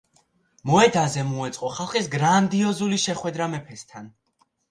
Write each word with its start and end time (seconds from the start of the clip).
მოედანზე 0.69 1.25
მოეწყო 1.33 1.69
ხალხის 1.75 2.09
გრანდიოზული 2.17 2.99
შეხვედრა 3.05 3.51
მეფესთან. 3.55 4.09